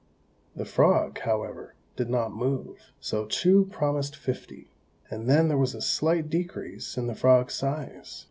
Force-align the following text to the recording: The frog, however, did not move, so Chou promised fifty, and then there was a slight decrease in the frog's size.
The 0.55 0.65
frog, 0.65 1.19
however, 1.19 1.75
did 1.95 2.09
not 2.09 2.35
move, 2.35 2.91
so 2.99 3.27
Chou 3.27 3.65
promised 3.65 4.15
fifty, 4.15 4.71
and 5.11 5.29
then 5.29 5.47
there 5.47 5.59
was 5.59 5.75
a 5.75 5.79
slight 5.81 6.27
decrease 6.27 6.97
in 6.97 7.05
the 7.05 7.13
frog's 7.13 7.53
size. 7.53 8.17